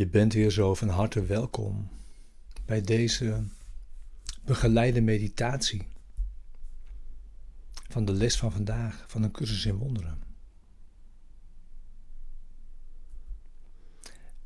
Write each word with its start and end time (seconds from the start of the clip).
Je 0.00 0.06
bent 0.06 0.32
weer 0.32 0.50
zo 0.50 0.74
van 0.74 0.88
harte 0.88 1.24
welkom 1.24 1.88
bij 2.64 2.80
deze 2.80 3.44
begeleide 4.44 5.00
meditatie 5.00 5.86
van 7.88 8.04
de 8.04 8.12
les 8.12 8.36
van 8.36 8.52
vandaag 8.52 9.04
van 9.06 9.22
een 9.22 9.30
cursus 9.30 9.66
in 9.66 9.76
wonderen. 9.76 10.22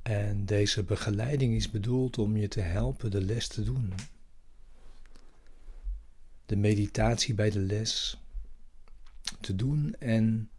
En 0.02 0.44
deze 0.44 0.82
begeleiding 0.82 1.54
is 1.54 1.70
bedoeld 1.70 2.18
om 2.18 2.36
je 2.36 2.48
te 2.48 2.60
helpen 2.60 3.10
de 3.10 3.20
les 3.20 3.48
te 3.48 3.62
doen. 3.62 3.92
De 6.46 6.56
meditatie 6.56 7.34
bij 7.34 7.50
de 7.50 7.60
les 7.60 8.20
te 9.40 9.56
doen 9.56 9.94
en 9.98 10.50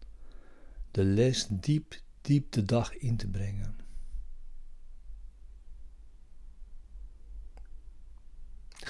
de 0.91 1.03
les 1.03 1.47
diep, 1.49 2.01
diep 2.21 2.51
de 2.51 2.63
dag 2.63 2.97
in 2.97 3.17
te 3.17 3.27
brengen. 3.27 3.84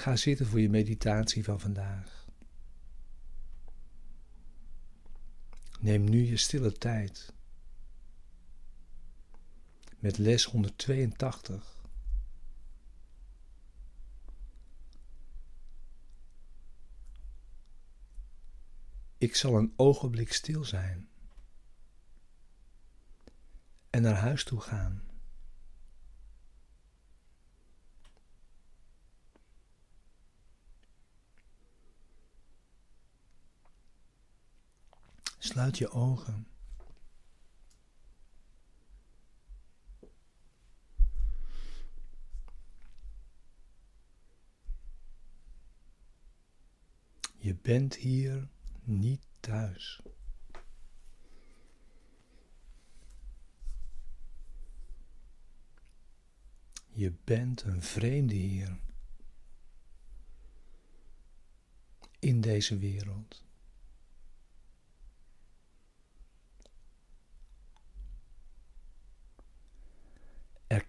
Ga 0.06 0.16
zitten 0.16 0.46
voor 0.46 0.60
je 0.60 0.68
meditatie 0.68 1.44
van 1.44 1.60
vandaag. 1.60 2.26
Neem 5.80 6.04
nu 6.04 6.24
je 6.24 6.36
stille 6.36 6.72
tijd. 6.72 7.32
Met 9.98 10.18
les 10.18 10.44
182. 10.44 11.84
Ik 19.18 19.36
zal 19.36 19.56
een 19.56 19.72
ogenblik 19.76 20.32
stil 20.32 20.64
zijn 20.64 21.08
en 23.90 24.02
naar 24.02 24.16
huis 24.16 24.44
toe 24.44 24.60
gaan. 24.60 25.15
Sluit 35.56 35.78
je 35.78 35.90
ogen. 35.90 36.46
Je 47.36 47.54
bent 47.54 47.94
hier 47.94 48.48
niet 48.82 49.26
thuis. 49.40 50.02
Je 56.92 57.12
bent 57.24 57.62
een 57.62 57.82
vreemde 57.82 58.34
hier 58.34 58.78
in 62.18 62.40
deze 62.40 62.78
wereld. 62.78 63.45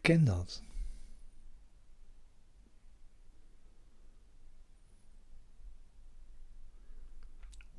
Erken 0.07 0.25
dat. 0.25 0.63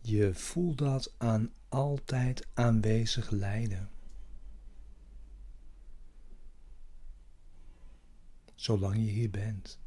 Je 0.00 0.34
voelt 0.34 0.78
dat 0.78 1.14
aan 1.16 1.52
altijd 1.68 2.46
aanwezig 2.54 3.30
lijden. 3.30 3.90
Zolang 8.54 8.94
je 8.94 9.00
hier 9.00 9.30
bent. 9.30 9.78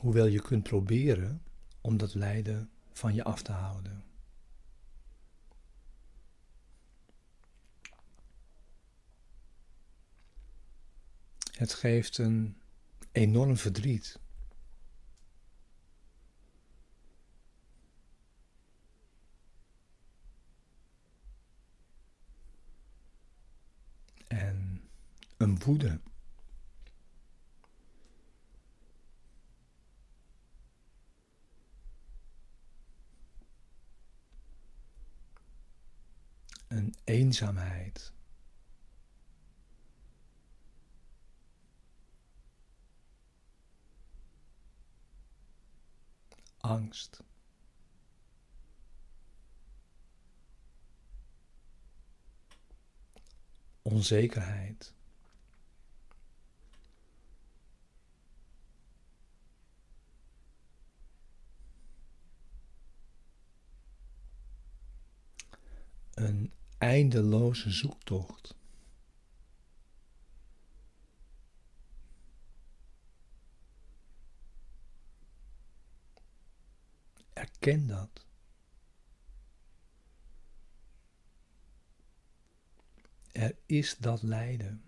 Hoewel 0.00 0.26
je 0.26 0.42
kunt 0.42 0.62
proberen 0.62 1.42
om 1.80 1.96
dat 1.96 2.14
lijden 2.14 2.70
van 3.00 3.14
je 3.14 3.24
af 3.24 3.42
te 3.42 3.52
houden. 3.52 4.04
Het 11.52 11.74
geeft 11.74 12.18
een 12.18 12.60
enorm 13.12 13.56
verdriet. 13.56 14.20
En 24.26 24.88
een 25.36 25.58
woede. 25.58 26.00
Een 36.68 36.94
eenzaamheid. 37.30 38.12
angst. 46.62 47.22
Onzekerheid. 53.82 54.94
Een 66.14 66.52
eindeloze 66.80 67.70
zoektocht. 67.70 68.54
Erken 77.32 77.86
dat. 77.86 78.26
Er 83.32 83.56
is 83.66 83.96
dat 83.96 84.22
lijden. 84.22 84.84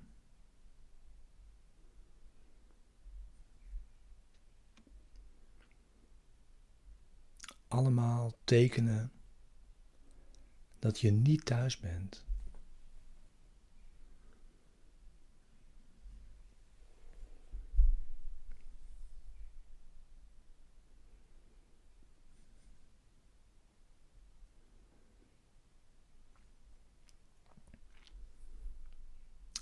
Allemaal 7.68 8.32
tekenen 8.44 9.12
dat 10.82 11.00
je 11.00 11.10
niet 11.10 11.44
thuis 11.44 11.78
bent. 11.78 12.24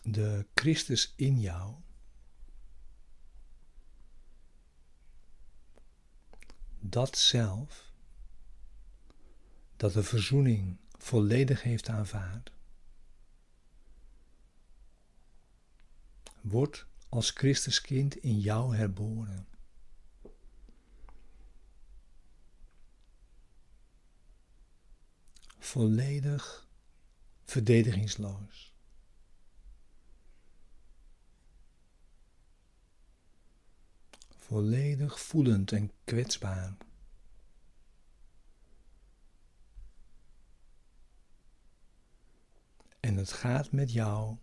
de 0.02 0.46
Christus 0.54 1.12
in 1.16 1.40
jou. 1.40 1.74
Dat 6.80 7.18
zelf, 7.18 7.92
dat 9.76 9.92
de 9.92 10.02
verzoening 10.02 10.78
volledig 11.02 11.62
heeft 11.62 11.88
aanvaard, 11.88 12.52
wordt 16.40 16.86
als 17.08 17.30
Christuskind 17.30 18.16
in 18.16 18.40
jou 18.40 18.76
herboren. 18.76 19.46
Volledig 25.58 26.68
verdedigingsloos. 27.44 28.70
volledig 34.50 35.20
voelend 35.20 35.72
en 35.72 35.90
kwetsbaar. 36.04 36.76
En 43.10 43.16
het 43.16 43.32
gaat 43.32 43.72
met 43.72 43.92
jou 43.92 44.36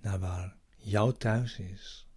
naar 0.00 0.18
waar 0.18 0.56
jouw 0.76 1.12
thuis 1.12 1.58
is. 1.58 2.08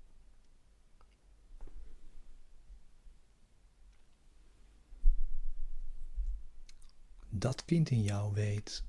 dat 7.29 7.65
kind 7.65 7.89
in 7.89 8.01
jou 8.01 8.33
weet 8.33 8.83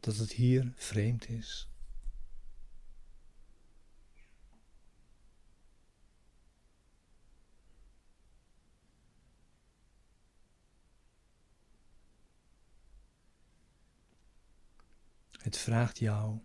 dat 0.00 0.16
het 0.16 0.32
hier 0.32 0.72
vreemd 0.76 1.28
is. 1.28 1.68
Het 15.38 15.56
vraagt 15.56 15.98
jou 15.98 16.38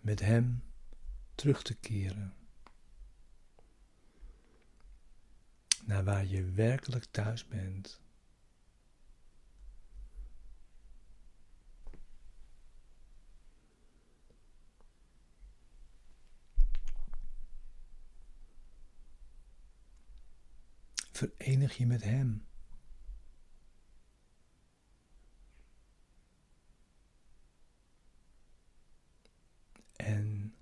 met 0.00 0.20
Hem 0.20 0.64
terug 1.34 1.62
te 1.62 1.74
keren 1.74 2.34
naar 5.84 6.04
waar 6.04 6.26
je 6.26 6.44
werkelijk 6.44 7.04
thuis 7.04 7.46
bent. 7.46 8.02
Verenig 21.12 21.76
je 21.76 21.86
met 21.86 22.02
Hem. 22.02 22.46
En 29.96 30.54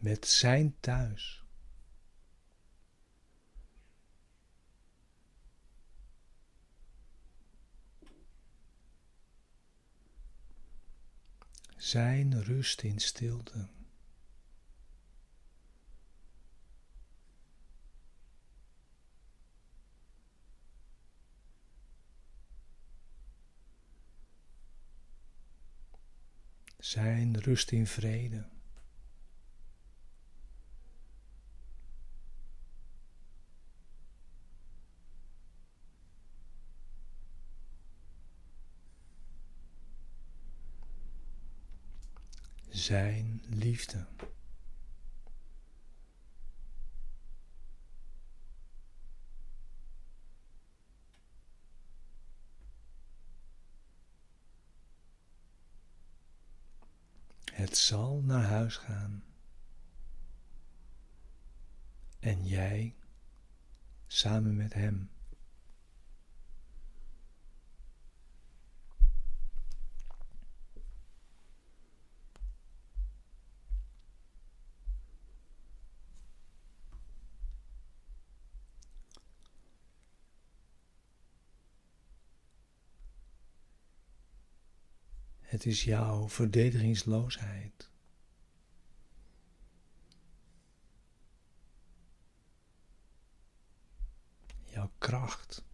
met 0.00 0.26
Zijn 0.26 0.76
thuis. 0.80 1.44
Zijn 11.76 12.42
rust 12.42 12.82
in 12.82 12.98
stilte. 12.98 13.68
Zijn 26.78 27.40
rust 27.40 27.70
in 27.70 27.86
vrede. 27.86 28.59
Zijn 42.80 43.42
liefde. 43.46 44.06
Het 57.52 57.76
zal 57.76 58.22
naar 58.22 58.44
huis 58.44 58.76
gaan. 58.76 59.24
En 62.18 62.46
jij 62.46 62.96
samen 64.06 64.56
met 64.56 64.72
hem. 64.72 65.10
Het 85.60 85.68
is 85.68 85.84
jouw 85.84 86.28
verdedigingsloosheid. 86.28 87.90
Jouw 94.64 94.90
kracht. 94.98 95.64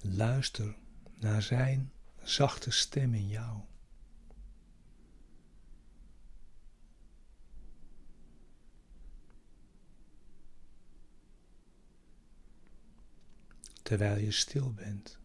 Luister 0.00 0.76
naar 1.14 1.42
zijn 1.42 1.92
zachte 2.22 2.70
stem 2.70 3.14
in 3.14 3.28
jou. 3.28 3.60
Terwijl 13.84 14.18
je 14.18 14.30
stil 14.30 14.72
bent. 14.72 15.18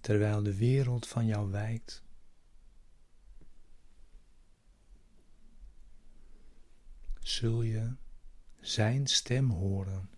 Terwijl 0.00 0.42
de 0.42 0.56
wereld 0.56 1.06
van 1.06 1.26
jou 1.26 1.50
wijkt. 1.50 2.02
Zul 7.20 7.62
je 7.62 7.94
zijn 8.60 9.06
stem 9.06 9.50
horen. 9.50 10.10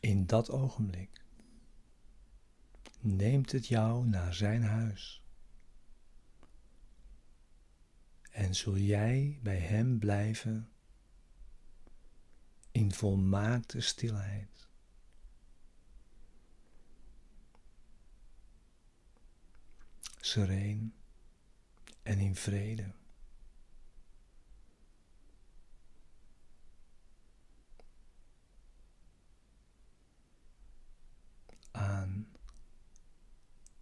In 0.00 0.17
dat 0.28 0.50
ogenblik 0.50 1.24
neemt 3.00 3.52
het 3.52 3.66
jou 3.66 4.06
naar 4.06 4.34
zijn 4.34 4.62
huis. 4.62 5.22
En 8.30 8.54
zul 8.54 8.76
jij 8.76 9.38
bij 9.42 9.58
hem 9.58 9.98
blijven 9.98 10.70
in 12.70 12.92
volmaakte 12.92 13.80
stilheid. 13.80 14.68
Sereen 20.20 20.94
en 22.02 22.18
in 22.18 22.36
vrede. 22.36 22.92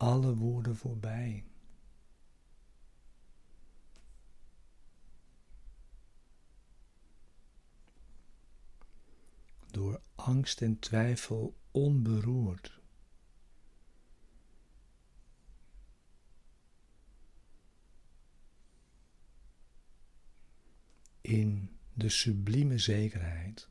Alle 0.07 0.37
woorden 0.37 0.77
voorbij. 0.77 1.45
Door 9.71 10.01
angst 10.15 10.63
en 10.63 10.79
twijfel 10.79 11.57
onberoerd. 11.71 12.81
In 21.21 21.79
de 21.95 22.09
sublieme 22.09 22.79
zekerheid 22.79 23.69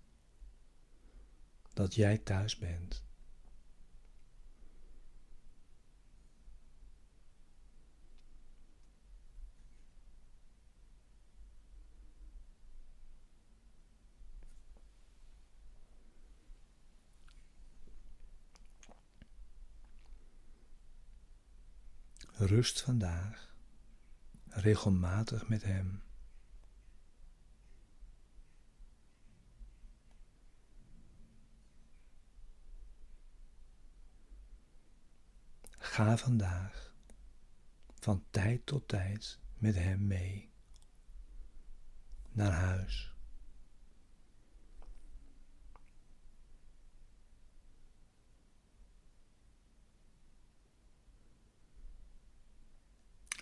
dat 1.74 1.96
jij 1.96 2.18
thuis 2.18 2.58
bent. 2.58 3.05
Rust 22.46 22.82
vandaag 22.82 23.56
regelmatig 24.48 25.48
met 25.48 25.64
Hem. 25.64 26.04
Ga 35.78 36.18
vandaag 36.18 36.94
van 38.00 38.26
tijd 38.30 38.66
tot 38.66 38.88
tijd 38.88 39.40
met 39.58 39.76
Hem 39.76 40.08
mee 40.08 40.52
naar 42.32 42.52
huis. 42.52 43.15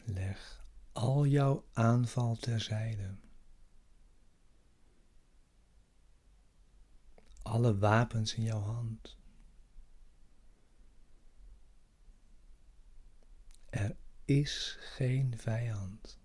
Leg 0.03 0.65
al 0.91 1.25
jouw 1.25 1.65
aanval 1.73 2.35
terzijde. 2.35 3.15
Alle 7.41 7.77
wapens 7.77 8.35
in 8.35 8.43
jouw 8.43 8.61
hand. 8.61 9.17
Er 13.69 13.95
is 14.25 14.77
geen 14.79 15.37
vijand. 15.37 16.19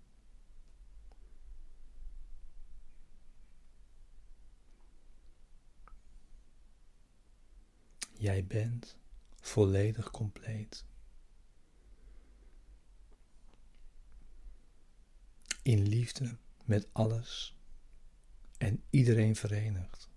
Jij 8.13 8.45
bent 8.45 8.97
volledig 9.41 10.11
compleet. 10.11 10.85
In 15.69 15.87
liefde 15.87 16.37
met 16.65 16.87
alles 16.91 17.57
en 18.57 18.83
iedereen 18.89 19.35
verenigd. 19.35 20.09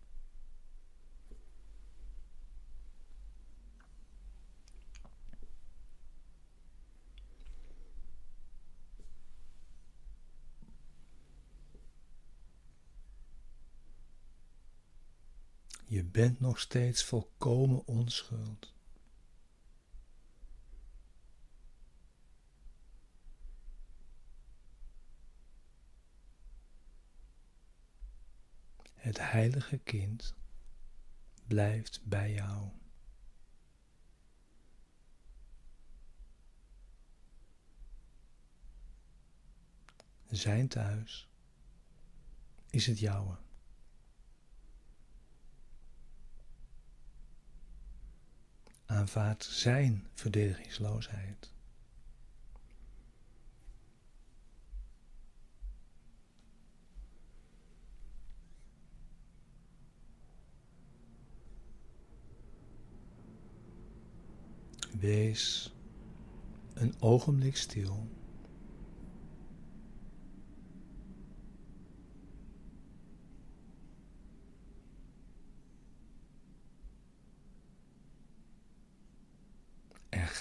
Je 15.84 16.04
bent 16.04 16.40
nog 16.40 16.60
steeds 16.60 17.04
volkomen 17.04 17.86
onschuld. 17.86 18.74
Het 29.02 29.18
heilige 29.18 29.78
kind 29.78 30.34
blijft 31.46 32.00
bij 32.04 32.32
jou. 32.32 32.68
Zijn 40.30 40.68
thuis 40.68 41.28
is 42.70 42.86
het 42.86 42.98
jouwe. 42.98 43.36
aanvaardt 48.92 49.44
zijn 49.44 50.06
verdedigingsloosheid. 50.14 51.52
Wees 65.02 65.74
een 66.74 66.94
ogenblik 67.00 67.56
stil. 67.56 68.08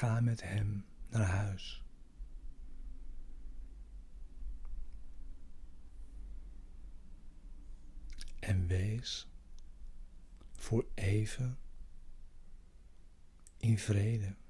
ga 0.01 0.21
met 0.21 0.41
hem 0.41 0.85
naar 1.09 1.27
huis. 1.27 1.83
En 8.39 8.67
wees 8.67 9.27
voor 10.51 10.85
even 10.93 11.57
in 13.57 13.77
vrede. 13.77 14.40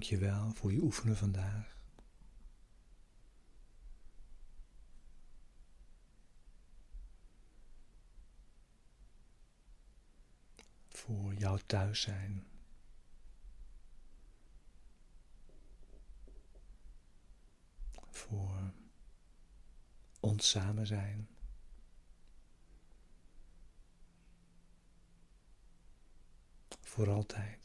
Dank 0.00 0.12
je 0.12 0.18
wel 0.18 0.52
voor 0.54 0.72
je 0.72 0.80
oefenen 0.80 1.16
vandaag. 1.16 1.76
Voor 10.88 11.34
jouw 11.34 11.56
thuis 11.66 12.00
zijn. 12.00 12.46
Voor 18.10 18.72
ons 20.20 20.50
samen 20.50 20.86
zijn. 20.86 21.28
Voor 26.80 27.10
altijd. 27.10 27.59